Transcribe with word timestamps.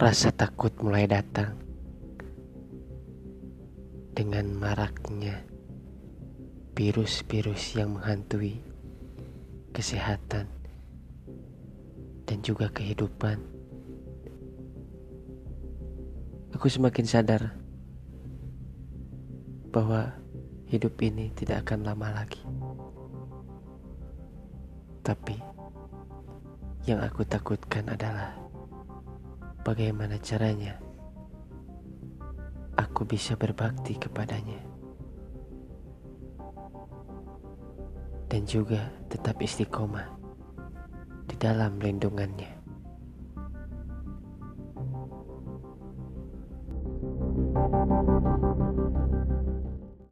Rasa 0.00 0.32
takut 0.32 0.72
mulai 0.80 1.04
datang 1.04 1.60
dengan 4.16 4.48
maraknya 4.56 5.44
virus-virus 6.72 7.76
yang 7.76 8.00
menghantui 8.00 8.64
kesehatan 9.76 10.48
dan 12.24 12.38
juga 12.40 12.72
kehidupan. 12.72 13.44
Aku 16.56 16.72
semakin 16.72 17.04
sadar 17.04 17.52
bahwa 19.68 20.16
hidup 20.64 20.96
ini 21.04 21.28
tidak 21.36 21.68
akan 21.68 21.84
lama 21.84 22.24
lagi. 22.24 22.40
Tapi 25.04 25.36
yang 26.88 27.04
aku 27.04 27.20
takutkan 27.28 27.84
adalah 27.92 28.48
Bagaimana 29.70 30.18
caranya 30.18 30.82
aku 32.74 33.06
bisa 33.06 33.38
berbakti 33.38 33.94
kepadanya 33.94 34.58
dan 38.26 38.42
juga 38.50 38.90
tetap 39.06 39.38
istiqomah 39.38 40.10
di 41.30 41.38
dalam 41.38 41.78
lindungannya? 41.78 42.58